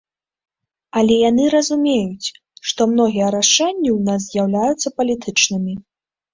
[1.01, 2.27] Але яны разумеюць,
[2.71, 5.73] што многія рашэнні ў нас з'яўляюцца палітычнымі.